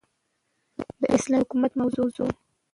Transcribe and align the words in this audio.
داسلامي 1.01 1.43
حكومت 1.45 1.77
موضوع 1.77 2.27